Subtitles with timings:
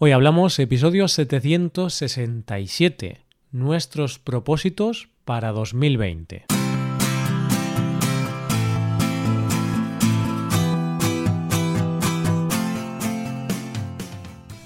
[0.00, 3.18] Hoy hablamos episodio 767,
[3.50, 6.44] nuestros propósitos para 2020.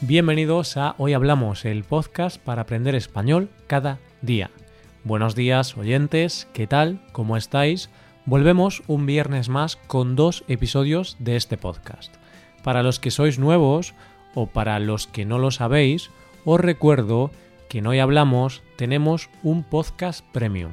[0.03, 4.51] Bienvenidos a Hoy Hablamos, el podcast para aprender español cada día.
[5.03, 7.01] Buenos días oyentes, ¿qué tal?
[7.13, 7.89] ¿Cómo estáis?
[8.27, 12.15] Volvemos un viernes más con dos episodios de este podcast.
[12.63, 13.95] Para los que sois nuevos,
[14.35, 16.11] o para los que no lo sabéis,
[16.45, 17.31] os recuerdo
[17.69, 20.73] que en Hoy Hablamos tenemos un podcast premium.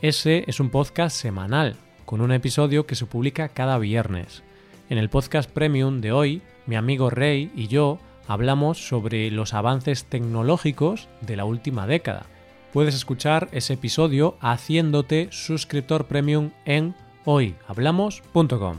[0.00, 4.42] Ese es un podcast semanal, con un episodio que se publica cada viernes.
[4.90, 10.04] En el podcast premium de hoy, mi amigo Rey y yo hablamos sobre los avances
[10.04, 12.26] tecnológicos de la última década.
[12.72, 18.76] Puedes escuchar ese episodio haciéndote suscriptor premium en hoyhablamos.com.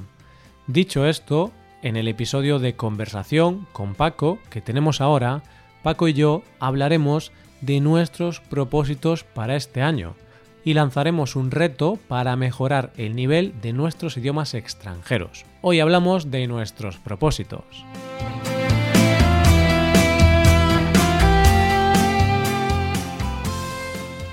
[0.67, 1.52] Dicho esto,
[1.83, 5.43] en el episodio de conversación con Paco que tenemos ahora,
[5.83, 10.16] Paco y yo hablaremos de nuestros propósitos para este año
[10.63, 15.45] y lanzaremos un reto para mejorar el nivel de nuestros idiomas extranjeros.
[15.61, 17.63] Hoy hablamos de nuestros propósitos.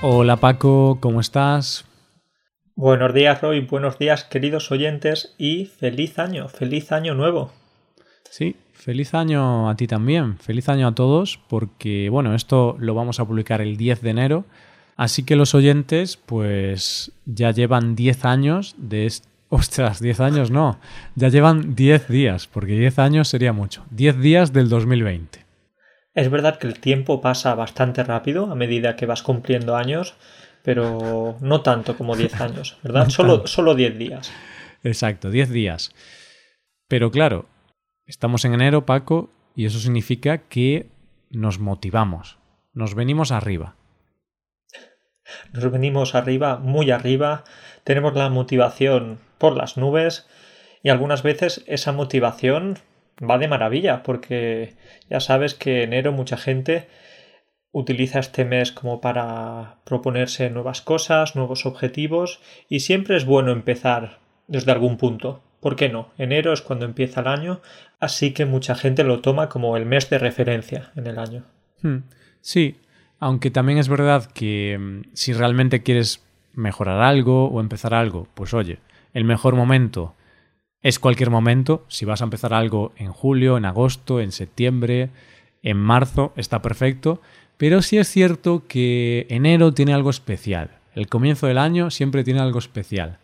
[0.02, 1.89] Hola Paco, ¿cómo estás?
[2.80, 3.60] Buenos días, Roy.
[3.60, 7.52] Buenos días, queridos oyentes, y feliz año, feliz año nuevo.
[8.30, 10.38] Sí, feliz año a ti también.
[10.38, 14.44] Feliz año a todos, porque, bueno, esto lo vamos a publicar el 10 de enero.
[14.96, 19.12] Así que los oyentes, pues ya llevan 10 años de.
[19.50, 20.80] Ostras, 10 años no.
[21.16, 23.84] Ya llevan 10 días, porque 10 años sería mucho.
[23.90, 25.44] 10 días del 2020.
[26.14, 30.14] Es verdad que el tiempo pasa bastante rápido a medida que vas cumpliendo años
[30.62, 33.08] pero no tanto como 10 años, ¿verdad?
[33.08, 34.32] solo, solo 10 días.
[34.82, 35.94] Exacto, 10 días.
[36.88, 37.46] Pero claro,
[38.06, 40.88] estamos en enero, Paco, y eso significa que
[41.30, 42.38] nos motivamos,
[42.72, 43.76] nos venimos arriba.
[45.52, 47.44] Nos venimos arriba, muy arriba,
[47.84, 50.26] tenemos la motivación por las nubes
[50.82, 52.78] y algunas veces esa motivación
[53.22, 54.74] va de maravilla porque
[55.08, 56.88] ya sabes que enero mucha gente
[57.72, 64.18] utiliza este mes como para proponerse nuevas cosas, nuevos objetivos y siempre es bueno empezar
[64.48, 65.42] desde algún punto.
[65.60, 66.08] ¿Por qué no?
[66.18, 67.60] Enero es cuando empieza el año,
[68.00, 71.44] así que mucha gente lo toma como el mes de referencia en el año.
[71.82, 71.98] Hmm.
[72.40, 72.76] Sí,
[73.18, 78.54] aunque también es verdad que mm, si realmente quieres mejorar algo o empezar algo, pues
[78.54, 78.78] oye,
[79.12, 80.14] el mejor momento
[80.82, 81.84] es cualquier momento.
[81.88, 85.10] Si vas a empezar algo en julio, en agosto, en septiembre,
[85.62, 87.20] en marzo, está perfecto.
[87.60, 90.78] Pero sí es cierto que enero tiene algo especial.
[90.94, 93.18] El comienzo del año siempre tiene algo especial.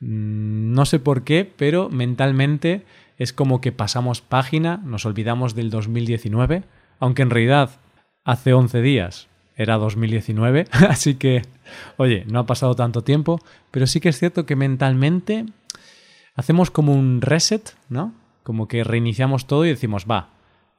[0.00, 2.84] Mm, no sé por qué, pero mentalmente
[3.16, 6.64] es como que pasamos página, nos olvidamos del 2019,
[6.98, 7.78] aunque en realidad
[8.24, 11.42] hace 11 días era 2019, así que,
[11.96, 13.38] oye, no ha pasado tanto tiempo,
[13.70, 15.46] pero sí que es cierto que mentalmente
[16.34, 18.14] hacemos como un reset, ¿no?
[18.42, 20.30] Como que reiniciamos todo y decimos, va,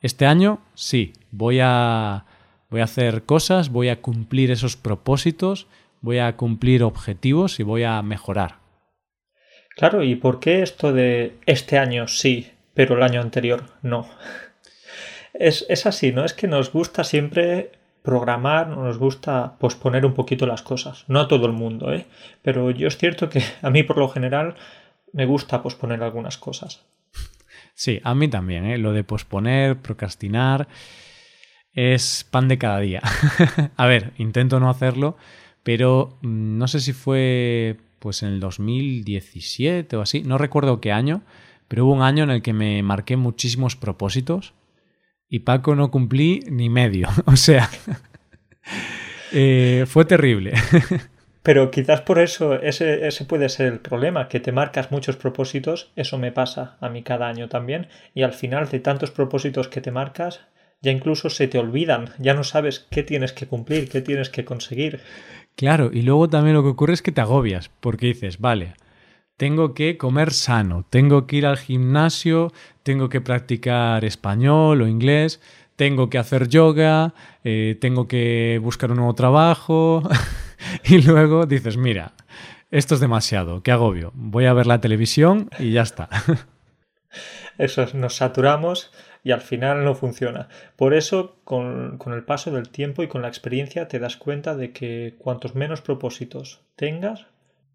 [0.02, 2.26] este año sí, voy a
[2.70, 5.68] Voy a hacer cosas, voy a cumplir esos propósitos,
[6.02, 8.56] voy a cumplir objetivos y voy a mejorar.
[9.76, 14.10] Claro, ¿y por qué esto de este año sí, pero el año anterior no?
[15.34, 16.26] Es, es así, ¿no?
[16.26, 21.06] Es que nos gusta siempre programar, nos gusta posponer un poquito las cosas.
[21.08, 22.06] No a todo el mundo, ¿eh?
[22.42, 24.56] Pero yo es cierto que a mí por lo general
[25.14, 26.86] me gusta posponer algunas cosas.
[27.76, 28.78] Sí, a mí también, ¿eh?
[28.78, 30.68] Lo de posponer, procrastinar
[31.78, 33.02] es pan de cada día.
[33.78, 35.16] a ver, intento no hacerlo,
[35.64, 40.92] pero mm, no sé si fue pues en el 2017 o así, no recuerdo qué
[40.92, 41.22] año,
[41.68, 44.54] pero hubo un año en el que me marqué muchísimos propósitos
[45.30, 47.10] y Paco no cumplí ni medio.
[47.26, 47.70] o sea,
[49.32, 50.54] eh, fue terrible.
[51.44, 55.92] Pero quizás por eso ese, ese, puede ser el problema, que te marcas muchos propósitos,
[55.96, 59.80] eso me pasa a mí cada año también, y al final de tantos propósitos que
[59.80, 60.42] te marcas,
[60.82, 64.46] ya incluso se te olvidan, ya no sabes qué tienes que cumplir, qué tienes que
[64.46, 65.02] conseguir.
[65.56, 68.76] Claro, y luego también lo que ocurre es que te agobias, porque dices, vale,
[69.38, 72.52] tengo que comer sano, tengo que ir al gimnasio,
[72.84, 75.42] tengo que practicar español o inglés,
[75.76, 77.14] tengo que hacer yoga,
[77.44, 80.04] eh, tengo que buscar un nuevo trabajo,
[80.84, 82.14] y luego dices, mira,
[82.70, 86.10] esto es demasiado, qué agobio, voy a ver la televisión y ya está.
[87.58, 88.92] Eso es, nos saturamos
[89.24, 90.50] y al final no funciona.
[90.76, 94.72] Por eso, con, el paso del tiempo y con la experiencia, te das cuenta de
[94.72, 97.28] que cuantos menos propósitos tengas,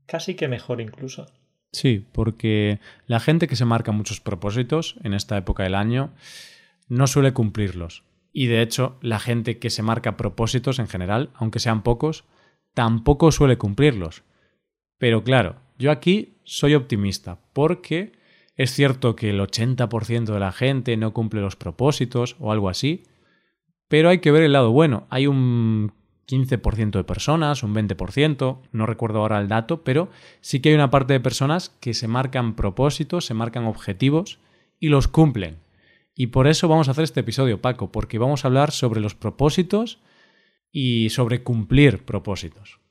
[0.07, 1.27] casi que mejor incluso.
[1.73, 6.13] Sí, porque la gente que se marca muchos propósitos en esta época del año
[6.89, 8.05] no suele cumplirlos.
[8.33, 12.25] Y de hecho, la gente que se marca propósitos en general, aunque sean pocos,
[12.75, 14.23] tampoco suele cumplirlos.
[14.99, 18.13] Pero claro, yo aquí soy optimista, porque
[18.63, 23.05] es cierto que el 80% de la gente no cumple los propósitos o algo así,
[23.89, 25.07] pero hay que ver el lado bueno.
[25.11, 25.93] Hay un
[26.29, 30.11] 15% de personas, un 20%, no recuerdo ahora el dato, pero
[30.41, 34.39] sí que hay una parte de personas que se marcan propósitos, se marcan objetivos
[34.79, 35.59] y los cumplen.
[36.15, 39.15] Y por eso vamos a hacer este episodio, Paco, porque vamos a hablar sobre los
[39.15, 39.99] propósitos
[40.71, 42.82] y sobre cumplir propósitos.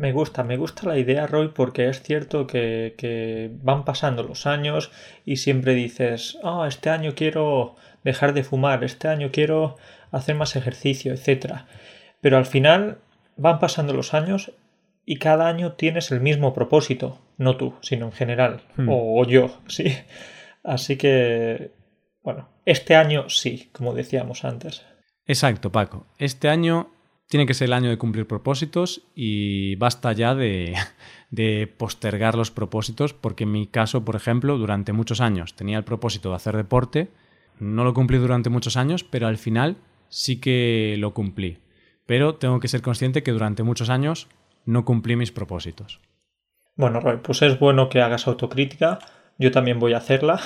[0.00, 4.90] Me gusta, me gusta la idea, Roy, porque es cierto que, van pasando los años
[5.26, 9.76] y siempre dices, oh, este año quiero dejar de fumar, este año quiero
[10.10, 11.66] hacer más ejercicio, etc.
[12.22, 12.96] Pero al final
[13.36, 14.52] van pasando los años
[15.04, 18.88] y cada año tienes el mismo propósito, no tú, sino en general, hmm.
[18.90, 19.94] o yo, sí.
[20.64, 21.72] Así que,
[22.22, 24.82] bueno, este año sí, como decíamos antes.
[25.26, 26.06] Exacto, Paco.
[26.16, 26.90] Este año
[27.30, 30.34] tiene que ser el año de cumplir propósitos y basta ya
[31.30, 35.84] de, postergar los propósitos, porque en mi caso, por ejemplo, durante muchos años tenía el
[35.84, 37.08] propósito de hacer deporte,
[37.60, 39.76] no lo cumplí durante muchos años, pero al final
[40.08, 41.58] sí que lo cumplí.
[42.04, 44.26] Pero tengo que ser consciente que durante muchos años
[44.66, 46.00] no cumplí mis propósitos.
[46.74, 48.98] Bueno, Roy, pues es bueno que hagas autocrítica,
[49.38, 50.40] yo también voy a hacerla.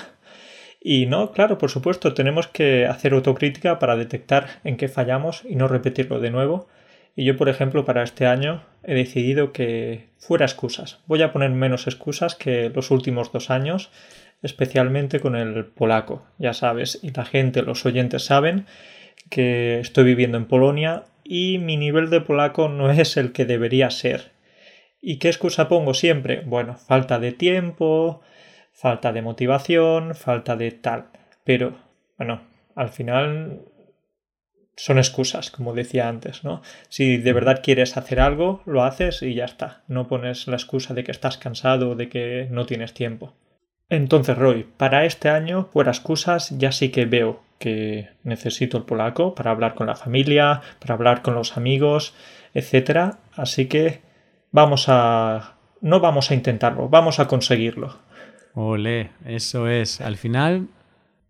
[0.86, 5.56] Y no, claro, por supuesto, tenemos que hacer autocrítica para detectar en qué fallamos y
[5.56, 6.68] no repetirlo de nuevo.
[7.16, 11.00] Y yo, por ejemplo, para este año he decidido que fuera excusas.
[11.06, 13.90] Voy a poner menos excusas que los últimos dos años,
[14.42, 16.26] especialmente con el polaco.
[16.36, 18.66] Ya sabes, y la gente, los oyentes saben
[19.30, 23.88] que estoy viviendo en Polonia y mi nivel de polaco no es el que debería
[23.88, 24.32] ser.
[25.00, 26.42] ¿Y qué excusa pongo siempre?
[26.44, 28.20] Bueno, falta de tiempo,
[28.74, 31.06] falta de motivación, falta de tal.
[31.44, 31.78] Pero,
[32.18, 32.42] bueno,
[32.74, 33.62] al final
[34.76, 36.60] son excusas, como decía antes, ¿no?
[36.88, 39.84] Si de verdad quieres hacer algo, lo haces y ya está.
[39.86, 43.34] No pones la excusa de que estás cansado o de que no tienes tiempo.
[43.88, 49.34] Entonces, Roy, para este año, por excusas, ya sí que veo que necesito el polaco
[49.34, 52.14] para hablar con la familia, para hablar con los amigos,
[52.54, 53.14] etc.
[53.36, 54.00] Así que
[54.50, 55.54] vamos a...
[55.80, 57.96] no vamos a intentarlo, vamos a conseguirlo.
[58.54, 60.00] Ole, eso es.
[60.00, 60.68] Al final,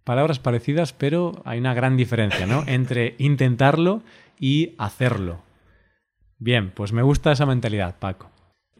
[0.05, 2.63] palabras parecidas, pero hay una gran diferencia, ¿no?
[2.67, 4.03] Entre intentarlo
[4.39, 5.43] y hacerlo.
[6.39, 8.31] Bien, pues me gusta esa mentalidad, Paco.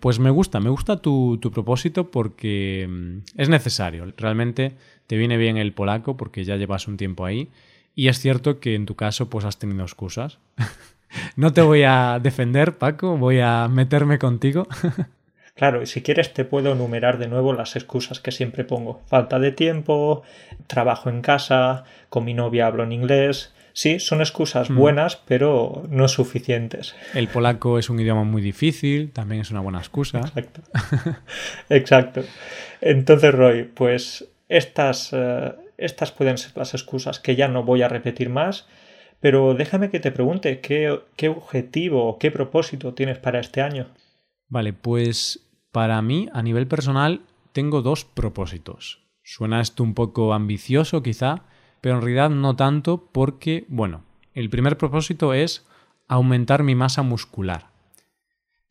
[0.01, 4.13] Pues me gusta, me gusta tu, tu, propósito porque mm, es necesario.
[4.19, 4.77] Realmente
[5.07, 7.51] te viene bien el polaco porque ya llevas un tiempo ahí.
[7.95, 10.39] Y es cierto que en tu caso pues has tenido excusas.
[11.37, 14.67] no te voy a defender, Paco, voy a meterme contigo.
[15.55, 19.01] Claro, y si quieres te puedo enumerar de nuevo las excusas que siempre pongo.
[19.07, 20.25] Falta de tiempo,
[20.67, 23.55] trabajo en casa, con mi novia hablo en inglés.
[23.73, 24.77] Sí, son excusas mm.
[24.77, 26.97] buenas, pero no suficientes.
[27.15, 30.19] El polaco es un idioma muy difícil, también es una buena excusa.
[30.19, 30.61] Exacto.
[31.69, 32.23] Exacto.
[32.81, 37.89] Entonces, Roy, pues estas, eh, estas pueden ser las excusas que ya no voy a
[37.89, 38.67] repetir más.
[39.21, 43.87] Pero déjame que te pregunte, ¿qué, qué objetivo, qué propósito tienes para este año?
[44.49, 45.44] Vale, pues
[45.75, 49.01] para mí, a nivel personal, tengo dos propósitos.
[49.25, 51.43] Suena esto un poco ambicioso quizá,
[51.81, 54.05] pero en realidad no tanto porque, bueno,
[54.35, 55.67] el primer propósito es
[56.07, 57.71] aumentar mi masa muscular.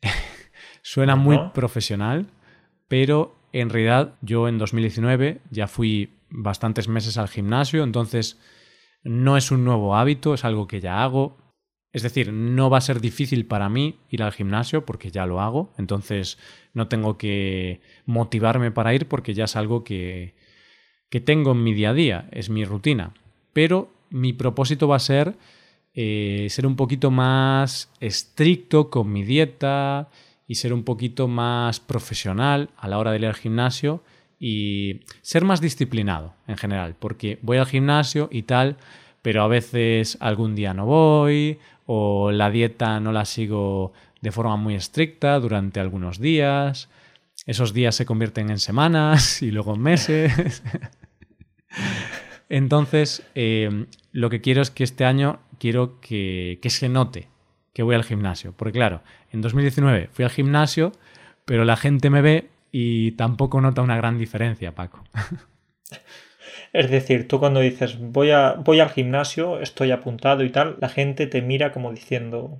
[0.82, 2.28] Suena muy profesional,
[2.88, 8.40] pero en realidad yo en 2019 ya fui bastantes meses al gimnasio, entonces
[9.02, 11.36] no es un nuevo hábito, es algo que ya hago,
[11.94, 15.40] es decir, no va a ser difícil para mí ir al gimnasio porque ya lo
[15.40, 16.38] hago, entonces
[16.74, 20.34] no tengo que motivarme para ir porque ya es algo que,
[21.08, 23.14] que tengo en mi día a día, es mi rutina.
[23.52, 25.36] Pero mi propósito va a ser
[25.94, 30.08] eh, ser un poquito más estricto con mi dieta
[30.48, 34.02] y ser un poquito más profesional a la hora de ir al gimnasio
[34.40, 38.76] y ser más disciplinado en general, porque voy al gimnasio y tal,
[39.24, 44.56] pero a veces algún día no voy o la dieta no la sigo de forma
[44.56, 46.90] muy estricta durante algunos días.
[47.46, 50.62] Esos días se convierten en semanas y luego en meses.
[52.50, 57.28] Entonces, eh, lo que quiero es que este año quiero que, que se note
[57.72, 58.52] que voy al gimnasio.
[58.52, 59.00] Porque claro,
[59.32, 60.92] en 2019 fui al gimnasio,
[61.46, 65.02] pero la gente me ve y tampoco nota una gran diferencia, Paco.
[66.74, 70.88] Es decir, tú cuando dices voy, a, voy al gimnasio, estoy apuntado y tal, la
[70.88, 72.58] gente te mira como diciendo,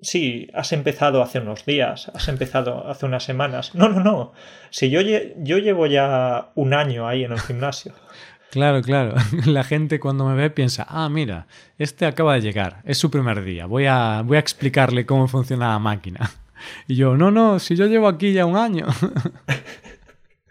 [0.00, 3.74] sí, has empezado hace unos días, has empezado hace unas semanas.
[3.74, 4.32] No, no, no.
[4.70, 7.92] Si yo, yo llevo ya un año ahí en el gimnasio.
[8.48, 9.16] Claro, claro.
[9.44, 11.46] La gente cuando me ve piensa, ah, mira,
[11.78, 15.72] este acaba de llegar, es su primer día, voy a, voy a explicarle cómo funciona
[15.72, 16.30] la máquina.
[16.88, 18.86] Y yo, no, no, si yo llevo aquí ya un año.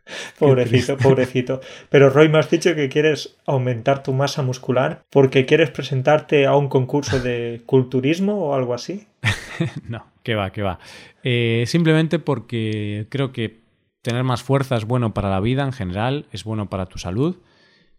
[0.40, 1.62] pobrecito, pobrecito.
[1.90, 6.56] Pero Roy, me has dicho que quieres aumentar tu masa muscular porque quieres presentarte a
[6.56, 9.08] un concurso de culturismo o algo así.
[9.88, 10.80] no, que va, que va.
[11.24, 13.60] Eh, simplemente porque creo que
[14.02, 17.38] tener más fuerza es bueno para la vida en general, es bueno para tu salud.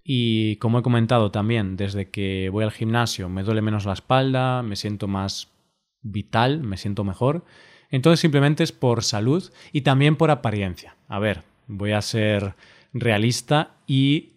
[0.04, 4.62] Y como he comentado también, desde que voy al gimnasio me duele menos la espalda,
[4.62, 5.48] me siento más
[6.02, 7.44] vital, me siento mejor.
[7.90, 10.96] Entonces simplemente es por salud y también por apariencia.
[11.08, 12.54] A ver, voy a ser
[12.92, 14.32] realista y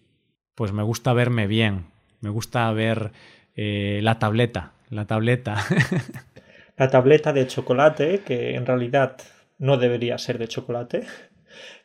[0.56, 1.86] pues me gusta verme bien,
[2.22, 3.12] me gusta ver
[3.56, 5.58] eh, la tableta, la tableta.
[6.78, 9.18] la tableta de chocolate, que en realidad
[9.58, 11.06] no debería ser de chocolate,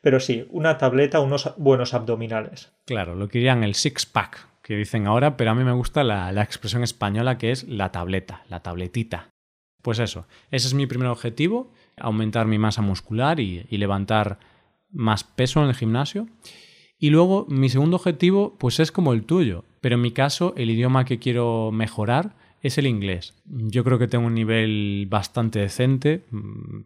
[0.01, 2.73] pero sí, una tableta, unos buenos abdominales.
[2.85, 6.31] Claro, lo que dirían el six-pack, que dicen ahora, pero a mí me gusta la,
[6.43, 9.29] expresión española que es la tableta, la tabletita.
[9.83, 14.39] Pues eso, ese es mi primer objetivo, aumentar mi masa muscular y levantar
[14.95, 16.27] más peso en el gimnasio.
[16.99, 20.71] Y luego mi segundo objetivo pues es como el tuyo, pero en mi caso el
[20.71, 23.35] idioma que quiero mejorar es el inglés.
[23.45, 26.79] Yo creo que tengo un nivel bastante decente, mm,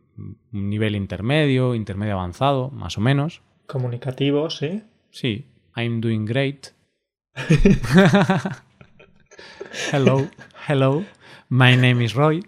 [0.53, 3.43] un nivel intermedio, intermedio avanzado, más o menos.
[3.67, 4.83] Comunicativo, sí.
[5.13, 5.47] Sí,
[5.77, 6.73] I'm doing great.
[9.93, 10.29] hello,
[10.69, 11.05] hello,
[11.49, 12.43] my name is Roy.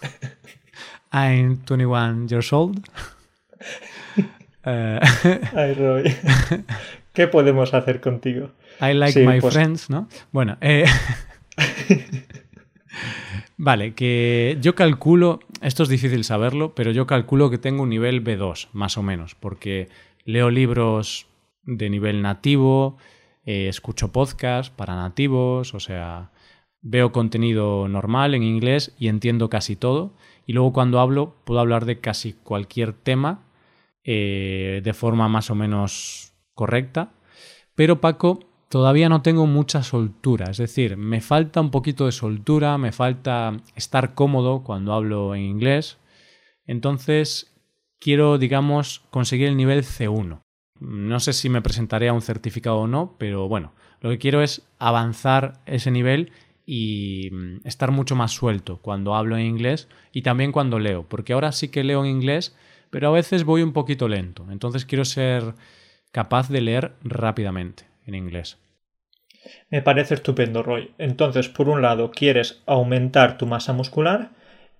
[1.12, 2.78] I'm 21 years old.
[4.64, 5.00] Eh,
[5.54, 6.04] Ay, Roy.
[7.12, 8.50] ¿Qué podemos hacer contigo?
[8.80, 10.08] I like my pues friends, ¿no?
[10.30, 10.86] Bueno, eh...
[13.56, 18.24] vale, que yo calculo, esto es difícil saberlo, pero yo calculo que tengo un nivel
[18.24, 19.88] B2, más o menos, porque
[20.24, 21.26] leo libros
[21.64, 22.96] de nivel nativo,
[23.44, 26.30] eh, escucho podcasts para nativos, o sea,
[26.80, 30.14] veo contenido normal en inglés y entiendo casi todo.
[30.46, 33.42] Y luego cuando hablo, puedo hablar de casi cualquier tema
[34.04, 37.12] eh, de forma más o menos correcta.
[37.74, 42.78] Pero Paco, todavía no tengo mucha soltura, es decir, me falta un poquito de soltura,
[42.78, 45.98] me falta estar cómodo cuando hablo en inglés.
[46.66, 47.52] Entonces,
[47.98, 50.40] quiero, digamos, conseguir el nivel C1.
[50.80, 54.42] No sé si me presentaré a un certificado o no, pero bueno, lo que quiero
[54.42, 56.32] es avanzar ese nivel
[56.66, 61.32] y mm, estar mucho más suelto cuando hablo en inglés y también cuando leo, porque
[61.32, 62.56] ahora sí que leo en inglés,
[62.92, 64.46] pero a veces voy un poquito lento.
[64.50, 65.54] Entonces quiero ser
[66.12, 68.58] capaz de leer rápidamente en inglés.
[69.70, 70.92] Me parece estupendo, Roy.
[70.98, 74.32] Entonces, por un lado, quieres aumentar tu masa muscular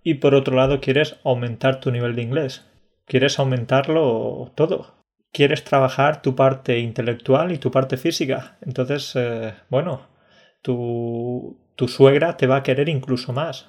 [0.04, 2.66] y por otro lado, quieres aumentar tu nivel de inglés.
[3.06, 4.94] Quieres aumentarlo todo.
[5.32, 8.58] Quieres trabajar tu parte intelectual y tu parte física.
[8.60, 10.06] Entonces, eh, bueno,
[10.60, 13.68] tu, tu suegra te va a querer incluso más.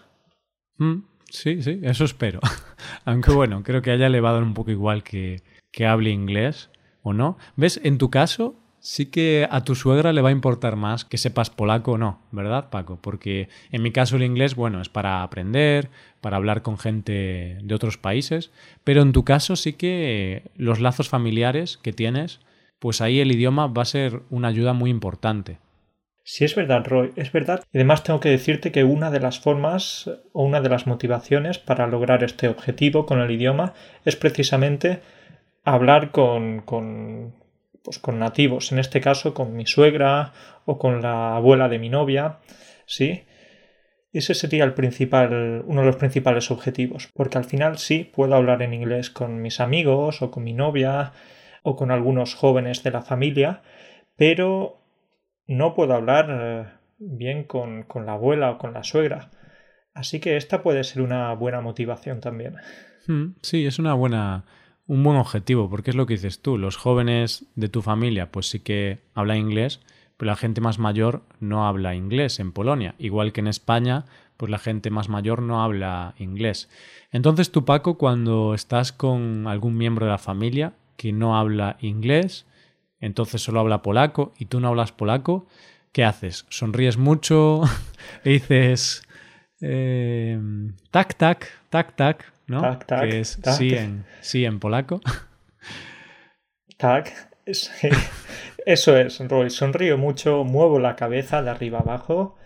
[0.78, 1.13] Mm.
[1.34, 2.40] Sí, sí, eso espero.
[3.06, 6.70] Aunque bueno, creo que a ella un poco igual que, que hable inglés
[7.02, 7.40] o no.
[7.56, 7.82] ¿Ves?
[7.84, 11.50] En tu caso, sí que a tu suegra le va a importar más que sepas
[11.50, 13.00] polaco o no, ¿verdad, Paco?
[13.02, 15.90] Porque en mi caso el inglés, bueno, es para aprender,
[16.22, 18.52] para hablar con gente de otros países,
[18.84, 22.42] pero en tu caso sí que los lazos familiares que tienes,
[22.78, 25.58] pues ahí el idioma va a ser una ayuda muy importante.
[26.26, 27.64] Sí, es verdad, Roy, es verdad.
[27.74, 31.86] Además, tengo que decirte que una de las formas o una de las motivaciones para
[31.88, 33.74] lograr este objetivo con el idioma
[34.06, 35.02] es precisamente
[35.66, 37.36] hablar con, con,
[37.84, 40.32] pues, con nativos, en este caso con mi suegra
[40.66, 42.40] o con la abuela de mi novia,
[42.86, 43.26] ¿sí?
[44.14, 48.62] Ese sería el principal, uno de los principales objetivos, porque al final sí puedo hablar
[48.62, 51.12] en inglés con mis amigos o con mi novia
[51.64, 53.62] o con algunos jóvenes de la familia,
[54.16, 54.83] pero
[55.48, 56.66] no puedo hablar eh,
[56.98, 59.30] bien con, con, la abuela o con la suegra.
[59.94, 62.56] Así que esta puede ser una buena motivación también.
[63.08, 64.46] Hmm, sí, es una buena,
[64.88, 66.58] un buen objetivo, porque es lo que dices tú.
[66.58, 69.82] Los jóvenes de tu familia, pues sí que hablan inglés,
[70.18, 72.96] pero la gente más mayor no habla inglés en Polonia.
[72.98, 74.06] Igual que en España,
[74.38, 76.70] pues la gente más mayor no habla inglés.
[77.12, 82.46] Entonces tú, Paco, cuando estás con algún miembro de la familia que no habla inglés,
[83.06, 85.46] entonces solo habla polaco y tú no hablas polaco,
[85.92, 86.46] ¿qué haces?
[86.50, 87.62] ¿Sonríes mucho?
[88.24, 89.04] ¿Le dices
[89.62, 90.40] eh,
[90.90, 92.62] tac, tac, tac, tac, ¿no?
[92.62, 95.02] Tac, tac, que es Sí, en, sí en polaco.
[96.78, 97.14] Tac,
[97.46, 99.50] eso es, Roy.
[99.50, 102.38] Sonrío mucho, muevo la cabeza de arriba abajo,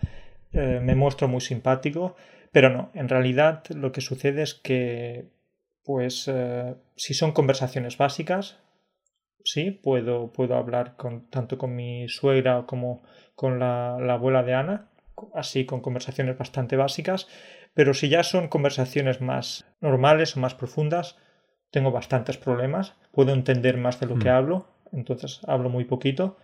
[0.52, 2.16] eh, me muestro muy simpático,
[2.52, 5.28] pero no, en realidad lo que sucede es que,
[5.84, 8.58] pues, eh, si son conversaciones básicas,
[9.44, 13.02] sí, puedo, puedo hablar con, tanto con mi suegra como
[13.34, 14.88] con la, la abuela de Ana,
[15.34, 17.28] así con conversaciones bastante básicas,
[17.74, 21.16] pero si ya son conversaciones más normales o más profundas,
[21.70, 24.32] tengo bastantes problemas, puedo entender más de lo que mm.
[24.32, 26.38] hablo, entonces hablo muy poquito,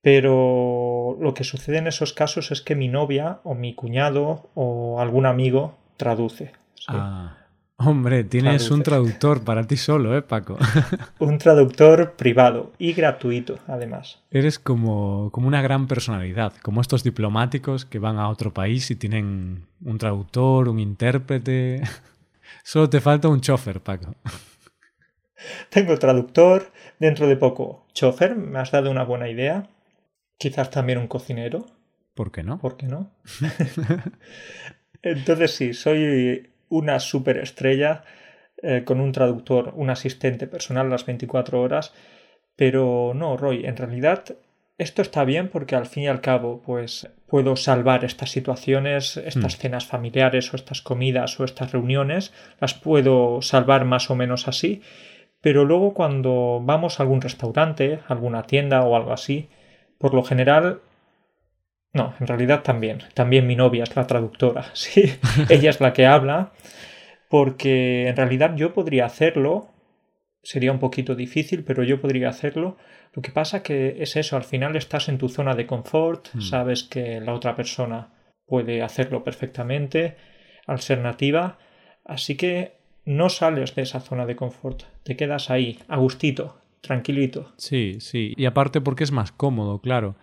[0.00, 5.00] pero lo que sucede en esos casos es que mi novia o mi cuñado o
[5.00, 6.52] algún amigo traduce.
[6.86, 7.36] Ah.
[7.80, 10.58] Hombre, tienes un traductor para ti solo, ¿eh, Paco?
[11.20, 14.20] un traductor privado y gratuito, además.
[14.32, 18.96] Eres como, como una gran personalidad, como estos diplomáticos que van a otro país y
[18.96, 21.82] tienen un traductor, un intérprete.
[22.64, 24.16] Solo te falta un chofer, Paco.
[25.70, 29.70] Tengo traductor, dentro de poco chofer, me has dado una buena idea.
[30.36, 31.64] Quizás también un cocinero.
[32.14, 32.58] ¿Por qué no?
[32.58, 33.12] ¿Por qué no?
[35.02, 38.04] Entonces sí, soy una superestrella
[38.62, 41.92] eh, con un traductor, un asistente personal las 24 horas.
[42.56, 44.36] Pero no, Roy, en realidad
[44.78, 49.56] esto está bien porque al fin y al cabo, pues puedo salvar estas situaciones, estas
[49.56, 49.60] hmm.
[49.60, 54.82] cenas familiares o estas comidas o estas reuniones, las puedo salvar más o menos así.
[55.40, 59.48] Pero luego cuando vamos a algún restaurante, alguna tienda o algo así,
[59.98, 60.80] por lo general
[61.92, 63.02] no, en realidad también.
[63.14, 64.66] También mi novia es la traductora.
[64.74, 65.12] Sí,
[65.48, 66.52] ella es la que habla.
[67.28, 69.70] Porque en realidad yo podría hacerlo.
[70.42, 72.76] Sería un poquito difícil, pero yo podría hacerlo.
[73.12, 76.40] Lo que pasa que es eso, al final estás en tu zona de confort, hmm.
[76.40, 78.14] sabes que la otra persona
[78.46, 80.16] puede hacerlo perfectamente
[80.66, 81.58] al ser nativa,
[82.04, 87.52] así que no sales de esa zona de confort, te quedas ahí, a gustito, tranquilito.
[87.56, 90.16] Sí, sí, y aparte porque es más cómodo, claro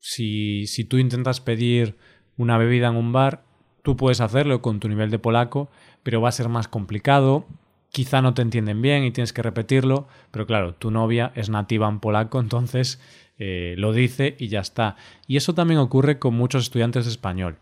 [0.00, 1.96] si, tú intentas pedir
[2.36, 3.44] una bebida en un bar,
[3.82, 5.70] tú puedes hacerlo con tu nivel de polaco,
[6.02, 7.46] pero va a ser más complicado.
[7.90, 11.88] Quizá no te entienden bien y tienes que repetirlo, pero claro, tu novia es nativa
[11.88, 13.00] en polaco, entonces
[13.38, 14.96] eh, lo dice y ya está.
[15.26, 17.58] Y eso también ocurre con muchos estudiantes de español.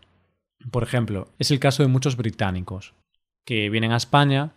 [0.71, 2.93] Por ejemplo, es el caso de muchos británicos
[3.45, 4.53] que vienen a España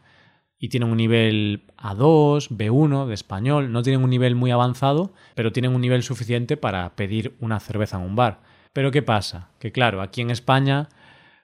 [0.62, 5.50] y tienen un nivel A2, B1 de español, no tienen un nivel muy avanzado, pero
[5.50, 8.38] tienen un nivel suficiente para pedir una cerveza en un bar.
[8.72, 9.48] Pero ¿qué pasa?
[9.58, 10.88] Que claro, aquí en España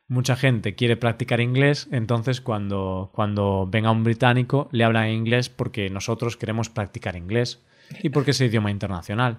[0.06, 5.90] mucha gente quiere practicar inglés, entonces cuando, cuando venga un británico le hablan inglés porque
[5.90, 7.60] nosotros queremos practicar inglés
[8.00, 9.38] y porque es idioma internacional.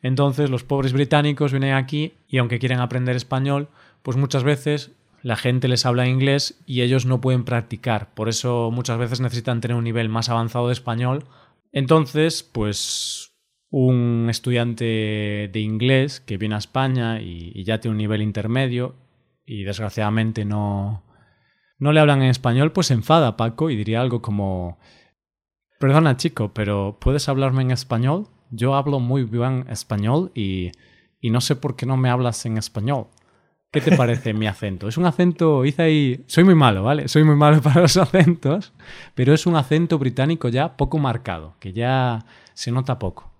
[0.00, 3.68] Entonces los pobres británicos vienen aquí y aunque quieren aprender español,
[4.02, 8.14] pues muchas veces la gente les habla inglés y ellos no pueden practicar.
[8.14, 11.24] Por eso muchas veces necesitan tener un nivel más avanzado de español.
[11.72, 13.32] Entonces, pues
[13.70, 18.96] un estudiante de inglés que viene a España y, ya tiene un nivel intermedio
[19.44, 21.04] y desgraciadamente no,
[21.78, 24.78] no le hablan en español, pues se enfada Paco y diría algo como
[25.78, 28.26] Perdona chico, pero ¿puedes hablarme en español?
[28.50, 30.72] Yo hablo muy bien español y,
[31.20, 33.06] y no sé por qué no me hablas en español.
[33.70, 34.88] ¿Qué te parece mi acento?
[34.88, 36.24] Es un acento, hice ahí...
[36.26, 37.06] Soy muy malo, ¿vale?
[37.06, 38.72] Soy muy malo para los acentos,
[39.14, 43.30] pero es un acento británico ya poco marcado, que ya se nota poco.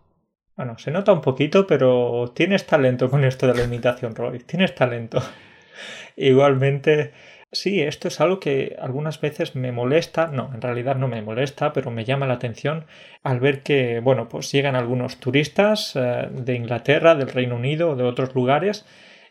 [0.54, 4.40] Bueno, se nota un poquito, pero tienes talento con esto de la imitación, Roy.
[4.40, 5.22] Tienes talento.
[6.16, 7.12] Igualmente,
[7.50, 11.72] sí, esto es algo que algunas veces me molesta, no, en realidad no me molesta,
[11.72, 12.84] pero me llama la atención
[13.22, 18.04] al ver que, bueno, pues llegan algunos turistas eh, de Inglaterra, del Reino Unido, de
[18.04, 18.84] otros lugares,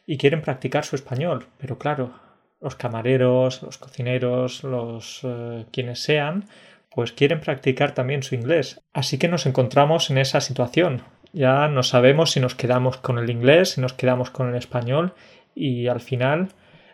[0.08, 1.46] y quieren practicar su español.
[1.60, 2.13] Pero claro,
[2.60, 6.46] los camareros, los cocineros, los eh, quienes sean,
[6.89, 8.82] pues quieren practicar también su inglés.
[8.93, 11.04] Así que nos encontramos en esa situación.
[11.34, 15.13] Ya no sabemos si nos quedamos con el inglés, si nos quedamos con el español
[15.54, 16.50] y al final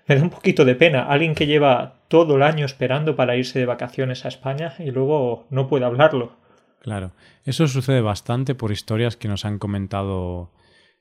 [0.07, 1.03] me da un poquito de pena.
[1.03, 5.45] Alguien que lleva todo el año esperando para irse de vacaciones a España y luego
[5.49, 6.35] no puede hablarlo.
[6.81, 7.11] Claro,
[7.45, 10.51] eso sucede bastante por historias que nos han comentado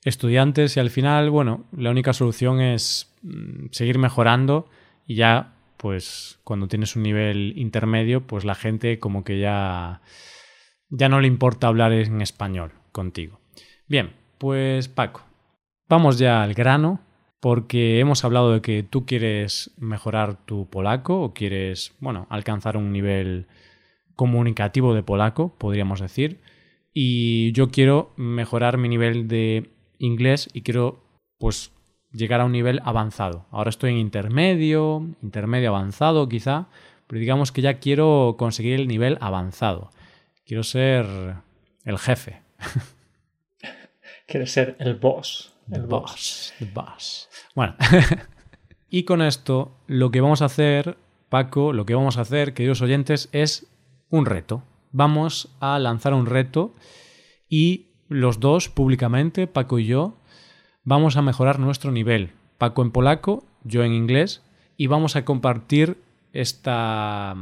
[0.05, 4.69] estudiantes y al final, bueno, la única solución es mm, seguir mejorando
[5.07, 10.01] y ya, pues cuando tienes un nivel intermedio, pues la gente como que ya,
[10.89, 13.41] ya no le importa hablar en español contigo.
[13.89, 15.23] Bien, pues Paco,
[15.89, 17.01] vamos ya al grano
[17.41, 22.93] porque hemos hablado de que tú quieres mejorar tu polaco o quieres, bueno, alcanzar un
[22.93, 23.47] nivel
[24.15, 26.41] comunicativo de polaco, podríamos decir,
[26.95, 29.71] y yo quiero mejorar mi nivel de
[30.03, 31.03] inglés y quiero
[31.39, 31.73] pues
[32.13, 33.47] llegar a un nivel avanzado.
[33.51, 36.67] Ahora estoy en intermedio, intermedio avanzado quizá,
[37.07, 39.91] pero digamos que ya quiero conseguir el nivel avanzado.
[40.45, 41.07] Quiero ser
[41.85, 42.43] el jefe.
[44.27, 45.53] Quieres ser el boss.
[45.71, 46.53] El boss.
[46.61, 47.29] El boss.
[47.55, 47.75] Bueno,
[48.91, 50.97] y con esto lo que vamos a hacer,
[51.29, 53.67] Paco, lo que vamos a hacer, queridos oyentes, es
[54.11, 54.63] un reto.
[54.91, 56.75] Vamos a lanzar un reto
[57.49, 60.17] y los dos públicamente, Paco y yo,
[60.85, 62.33] vamos a mejorar nuestro nivel.
[62.59, 64.43] Paco en polaco, yo en inglés,
[64.77, 65.99] y vamos a compartir
[66.33, 67.37] esta,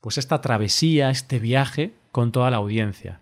[0.00, 3.20] pues esta travesía, este viaje con toda la audiencia.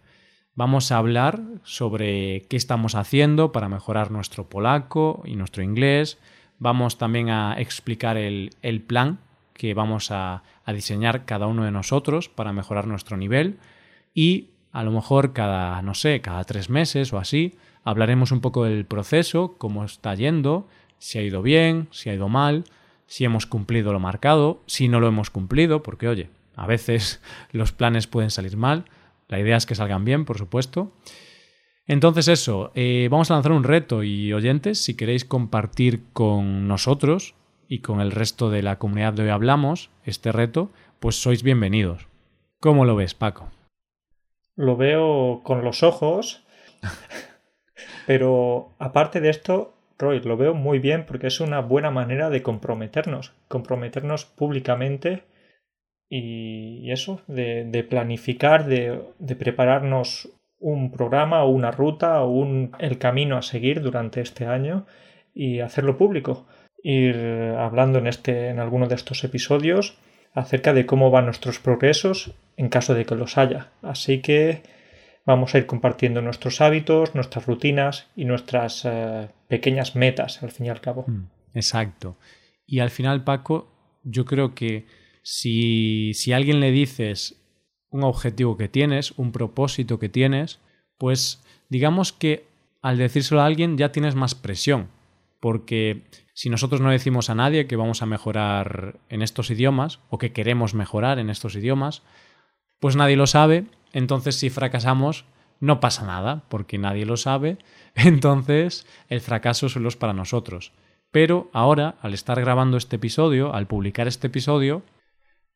[0.55, 6.18] Vamos a hablar sobre qué estamos haciendo para mejorar nuestro polaco y nuestro inglés.
[6.59, 8.51] Vamos también a explicar el,
[8.87, 9.18] plan
[9.55, 13.59] que vamos a, a diseñar cada uno de nosotros para mejorar nuestro nivel
[14.14, 18.64] y a lo mejor cada, no sé, cada tres meses o así, hablaremos un poco
[18.64, 20.66] del proceso, cómo está yendo,
[20.98, 22.64] si ha ido bien, si ha ido mal,
[23.06, 27.20] si hemos cumplido lo marcado, si no lo hemos cumplido, porque oye, a veces
[27.52, 28.87] los planes pueden salir mal,
[29.28, 30.92] la idea es que salgan bien, por supuesto.
[31.87, 37.35] Entonces eso, eh, vamos a lanzar un reto y oyentes, si queréis compartir con nosotros
[37.68, 42.06] y con el resto de la comunidad de hoy hablamos este reto, pues sois bienvenidos.
[42.61, 43.50] ¿Cómo lo ves, Paco?
[44.56, 46.44] Lo veo con los ojos,
[48.06, 52.42] pero aparte de esto, Roy, lo veo muy bien porque es una buena manera de
[52.42, 55.24] comprometernos, comprometernos públicamente
[56.14, 59.00] y eso, de, planificar, de,
[59.38, 64.84] prepararnos un programa o una ruta o un, el camino a seguir durante este año
[65.34, 66.46] y hacerlo público.
[66.82, 67.16] Ir
[67.56, 69.96] hablando en, este, en alguno de estos episodios
[70.34, 73.70] acerca de cómo van nuestros progresos en caso de que los haya.
[73.82, 74.62] Así que
[75.24, 80.66] vamos a ir compartiendo nuestros hábitos, nuestras rutinas y nuestras eh, pequeñas metas al fin
[80.66, 81.04] y al cabo.
[81.06, 82.16] Mm, exacto.
[82.66, 83.68] Y al final, Paco,
[84.02, 84.86] yo creo que
[85.22, 87.36] si, si a alguien le dices
[87.90, 90.60] un objetivo que tienes, un propósito que tienes,
[90.98, 92.46] pues digamos que
[92.80, 94.88] al decírselo a alguien ya tienes más presión,
[95.40, 96.02] porque
[96.34, 100.32] si nosotros no decimos a nadie que vamos a mejorar en estos idiomas o que
[100.32, 102.02] queremos mejorar en estos idiomas,
[102.83, 105.25] pues nadie lo sabe, entonces si fracasamos
[105.61, 107.59] no pasa nada, porque nadie lo sabe,
[107.95, 110.73] entonces el fracaso solo es para nosotros.
[111.12, 114.83] Pero ahora, al estar grabando este episodio, al publicar este episodio,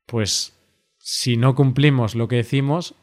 [0.07, 0.57] pues
[0.99, 2.95] si no cumplimos lo que decimos,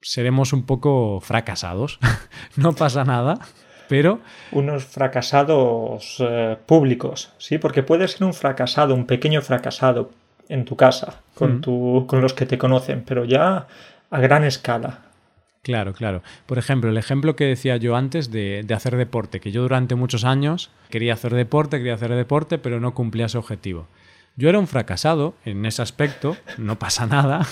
[0.00, 1.98] seremos un poco fracasados.
[2.56, 3.40] no pasa nada,
[3.88, 4.20] pero...
[4.52, 7.58] Unos fracasados eh, públicos, ¿sí?
[7.58, 10.12] Porque puedes ser un fracasado, un pequeño fracasado
[10.48, 13.66] en tu casa, con, tu, con los que te conocen, pero ya
[14.10, 15.00] a gran escala.
[15.62, 16.22] Claro, claro.
[16.46, 19.94] Por ejemplo, el ejemplo que decía yo antes de, de, hacer deporte, que yo durante
[19.94, 23.86] muchos años quería hacer deporte, quería hacer deporte, pero no cumplía ese objetivo.
[24.36, 27.46] Yo era un fracasado en ese aspecto, no pasa nada,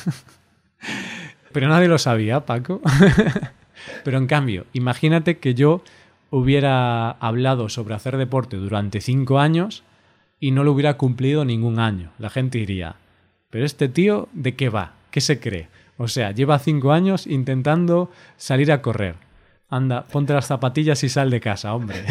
[1.52, 2.80] pero nadie lo sabía, Paco.
[4.04, 5.82] pero en cambio, imagínate que yo
[6.30, 9.84] hubiera hablado sobre hacer deporte durante cinco años
[10.42, 12.10] y no lo hubiera cumplido ningún año.
[12.18, 12.96] La gente diría,
[13.48, 14.94] pero este tío, ¿de qué va?
[15.12, 15.68] ¿Qué se cree?
[15.98, 19.14] O sea, lleva cinco años intentando salir a correr.
[19.68, 22.02] Anda, ponte las zapatillas y sal de casa, hombre.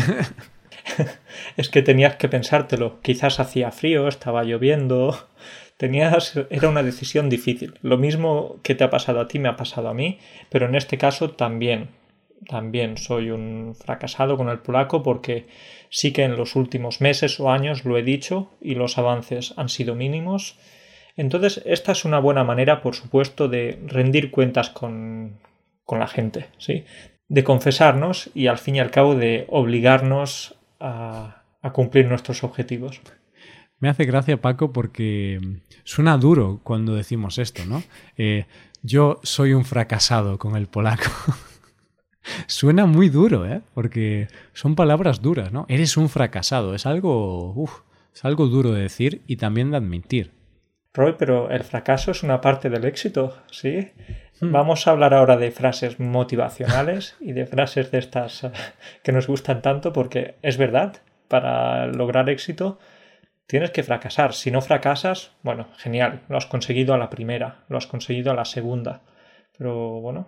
[1.57, 3.01] es que tenías que pensártelo.
[3.01, 5.27] Quizás hacía frío, estaba lloviendo.
[5.75, 7.73] Tenías, era una decisión difícil.
[7.81, 10.75] Lo mismo que te ha pasado a ti me ha pasado a mí, pero en
[10.75, 11.89] este caso también.
[12.47, 15.47] También soy un fracasado con el polaco porque
[15.89, 19.69] sí que en los últimos meses o años lo he dicho y los avances han
[19.69, 20.57] sido mínimos.
[21.15, 25.39] Entonces, esta es una buena manera, por supuesto, de rendir cuentas con,
[25.83, 26.85] con la gente, ¿sí?
[27.27, 33.01] De confesarnos y al fin y al cabo de obligarnos a, cumplir nuestros objetivos.
[33.79, 35.39] Me hace gracia, Paco, porque
[35.83, 37.83] suena duro cuando decimos esto, ¿no?
[38.17, 38.45] Eh,
[38.83, 41.11] yo soy un fracasado con el polaco.
[42.47, 43.61] suena muy duro, ¿eh?
[43.73, 45.65] Porque son palabras duras, ¿no?
[45.69, 46.75] Eres un fracasado.
[46.75, 47.53] Es algo,
[48.13, 50.31] es algo duro de decir y también de admitir.
[50.93, 53.91] Roy, pero el fracaso es una parte del éxito, ¿sí?
[54.41, 54.51] Hmm.
[54.51, 58.51] Vamos a hablar ahora de frases motivacionales y de frases de estas eh,
[59.01, 60.97] que nos gustan tanto porque es verdad,
[61.29, 62.77] para lograr éxito
[63.47, 64.33] tienes que fracasar.
[64.33, 68.35] Si no fracasas, bueno, genial, lo has conseguido a la primera, lo has conseguido a
[68.35, 69.01] la segunda.
[69.57, 70.27] Pero bueno,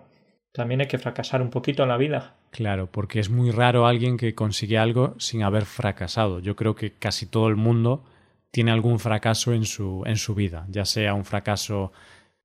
[0.54, 2.36] también hay que fracasar un poquito en la vida.
[2.52, 6.38] Claro, porque es muy raro alguien que consigue algo sin haber fracasado.
[6.38, 8.04] Yo creo que casi todo el mundo
[8.52, 11.90] tiene algún fracaso en su, en su vida, ya sea un fracaso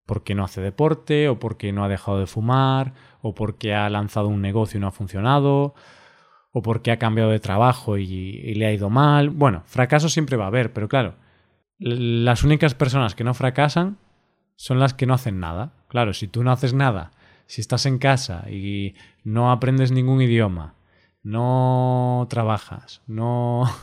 [0.08, 4.28] porque no hace deporte o porque no ha dejado de fumar o porque ha lanzado
[4.28, 5.76] un negocio y no ha funcionado
[6.52, 9.30] o porque ha cambiado de trabajo y, le ha ido mal.
[9.30, 11.14] Bueno, fracaso siempre va a haber, pero claro,
[11.78, 14.00] las únicas personas que no fracasan
[14.56, 15.74] son las que no hacen nada.
[15.90, 17.12] Claro, si tú no haces nada,
[17.50, 20.76] si estás en casa y no aprendes ningún idioma,
[21.24, 23.64] no trabajas, no...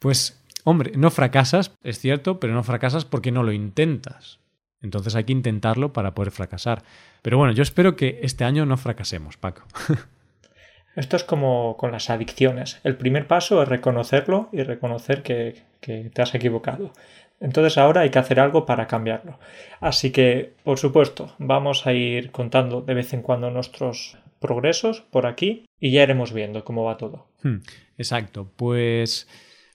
[0.00, 4.40] Pues, hombre, no fracasas, es cierto, pero no fracasas porque no lo intentas.
[4.80, 6.82] Entonces hay que intentarlo para poder fracasar.
[7.20, 9.64] Pero bueno, yo espero que este año no fracasemos, Paco.
[10.96, 12.80] Esto es como con las adicciones.
[12.82, 16.92] El primer paso es reconocerlo y reconocer que, que, te has equivocado.
[17.40, 19.38] Entonces ahora hay que hacer algo para cambiarlo.
[19.80, 25.26] Así que, por supuesto, vamos a ir contando de vez en cuando nuestros progresos por
[25.26, 27.26] aquí y ya iremos viendo cómo va todo.
[27.42, 27.58] Hmm,
[27.96, 28.50] exacto.
[28.56, 29.26] Pues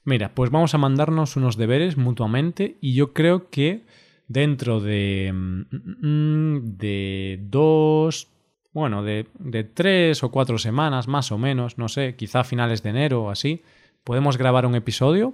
[0.04, 3.82] mira, pues vamos a mandarnos unos deberes mutuamente y yo creo que
[4.28, 8.28] dentro de, mm, de dos,
[8.74, 12.84] bueno, de, de tres o cuatro semanas más o menos, no sé, quizá a finales
[12.84, 13.64] de enero o así,
[14.04, 15.34] podemos grabar un episodio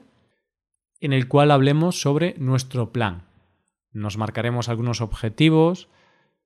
[1.02, 3.24] en el cual hablemos sobre nuestro plan.
[3.92, 5.90] Nos marcaremos algunos objetivos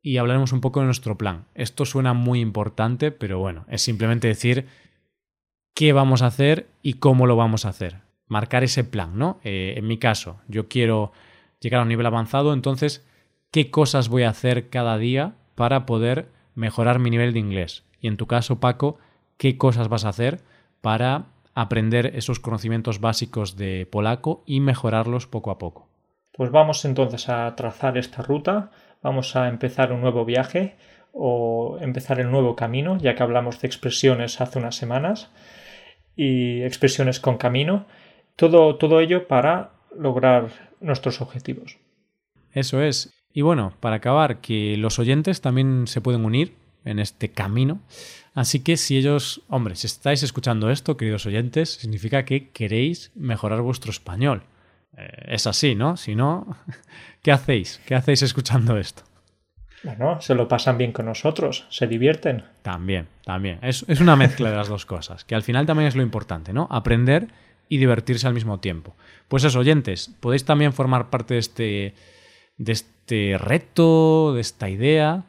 [0.02, 1.46] y hablaremos un poco de nuestro plan.
[1.54, 4.66] Esto suena muy importante, pero bueno, es simplemente decir
[5.74, 8.02] qué vamos a hacer y cómo lo vamos a hacer.
[8.28, 9.40] Marcar ese plan, ¿no?
[9.44, 11.12] Eh, en mi caso, yo quiero
[11.60, 13.06] llegar a un nivel avanzado, entonces,
[13.52, 17.84] ¿qué cosas voy a hacer cada día para poder mejorar mi nivel de inglés?
[18.00, 18.98] Y en tu caso, Paco,
[19.38, 20.42] ¿qué cosas vas a hacer
[20.82, 25.88] para aprender esos conocimientos básicos de polaco y mejorarlos poco a poco?
[26.34, 30.76] Pues vamos entonces a trazar esta ruta, vamos a empezar un nuevo viaje
[31.14, 35.32] o empezar el nuevo camino, ya que hablamos de expresiones hace unas semanas
[36.16, 37.86] y expresiones con camino.
[38.36, 40.50] Todo, todo ello para lograr
[40.82, 41.78] nuestros objetivos.
[42.52, 43.14] Eso es.
[43.34, 46.54] Y bueno, para acabar, que los oyentes también se pueden unir
[46.86, 47.82] en este camino.
[48.34, 53.62] Así que si ellos, hombre, si estáis escuchando esto, queridos oyentes, significa que queréis mejorar
[53.62, 54.44] vuestro español.
[54.98, 55.98] Eh, es así, ¿no?
[55.98, 56.58] Si no,
[57.22, 57.82] ¿qué hacéis?
[57.86, 59.04] ¿Qué hacéis escuchando esto?
[59.84, 62.44] Bueno, se lo pasan bien con nosotros, se divierten.
[62.62, 63.60] También, también.
[63.62, 66.54] Es, es una mezcla de las dos cosas, que al final también es lo importante,
[66.54, 66.68] ¿no?
[66.72, 67.28] Aprender
[67.70, 68.96] y divertirse al mismo tiempo.
[69.28, 71.94] Pues eso, oyentes, podéis también formar parte de este,
[72.58, 75.26] de este reto, de esta idea,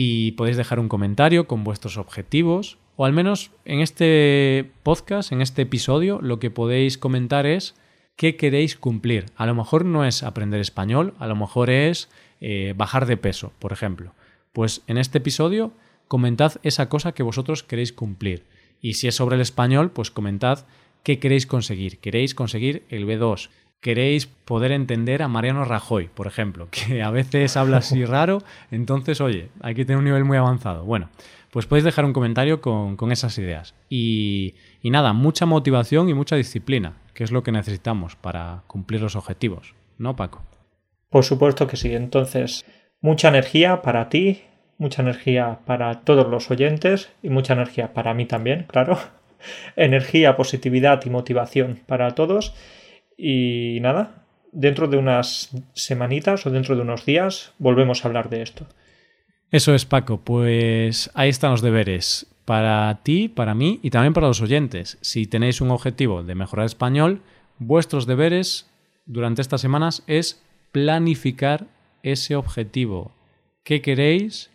[0.00, 5.40] y podéis dejar un comentario con vuestros objetivos, o al menos en este podcast, en
[5.40, 7.74] este episodio, lo que podéis comentar es
[8.14, 9.26] qué queréis cumplir.
[9.34, 12.08] A lo mejor no es aprender español, a lo mejor es
[12.40, 14.14] eh, bajar de peso, por ejemplo.
[14.52, 15.72] Pues en este episodio
[16.06, 18.44] comentad esa cosa que vosotros queréis cumplir.
[18.80, 20.64] Y si es sobre el español, pues comentad
[21.02, 21.98] ¿Qué queréis conseguir?
[21.98, 23.48] ¿Queréis conseguir el B2?
[23.80, 26.68] ¿Queréis poder entender a Mariano Rajoy, por ejemplo?
[26.70, 30.84] Que a veces habla así raro, entonces, oye, hay que tener un nivel muy avanzado.
[30.84, 31.10] Bueno,
[31.50, 33.74] pues podéis dejar un comentario con, esas ideas.
[33.88, 39.00] Y, y nada, mucha motivación y mucha disciplina, que es lo que necesitamos para cumplir
[39.00, 40.42] los objetivos, ¿no, Paco?
[41.10, 41.94] Por supuesto que sí.
[41.94, 42.64] Entonces,
[43.00, 44.42] mucha energía para ti,
[44.76, 48.98] mucha energía para todos los oyentes y mucha energía para mí también, claro
[49.76, 52.54] energía, positividad y motivación para todos.
[53.18, 58.42] Y nada, dentro de unas semanitas o dentro de unos días volvemos a hablar de
[58.42, 58.66] esto.
[59.50, 60.18] Eso es, Paco.
[60.18, 62.26] Pues ahí están los deberes.
[62.44, 64.96] Para ti, para mí y también para los oyentes.
[65.00, 67.20] Si tenéis un objetivo de mejorar español,
[67.58, 68.70] vuestros deberes
[69.04, 71.66] durante estas semanas es planificar
[72.02, 73.12] ese objetivo.
[73.64, 74.50] ¿Qué queréis?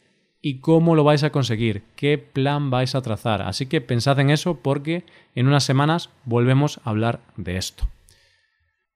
[0.45, 3.41] y cómo lo vais a conseguir, qué plan vais a trazar.
[3.41, 7.87] Así que pensad en eso porque en unas semanas volvemos a hablar de esto.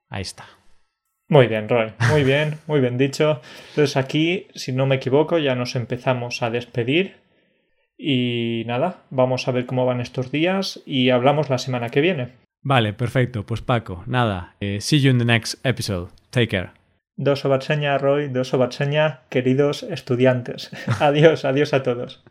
[0.10, 0.46] Ahí está.
[1.30, 1.92] Muy bien, Roy.
[2.10, 3.42] Muy bien, muy bien dicho.
[3.70, 7.16] Entonces aquí, si no me equivoco, ya nos empezamos a despedir.
[7.98, 12.30] Y nada, vamos a ver cómo van estos días y hablamos la semana que viene.
[12.62, 13.46] Vale, perfecto.
[13.46, 14.56] Pues Paco, nada.
[14.60, 16.10] Eh, see you in the next episode.
[16.30, 16.70] Take care.
[17.16, 18.54] Dos Roy, dos
[19.30, 20.70] queridos estudiantes.
[21.00, 22.24] adiós, adiós a todos.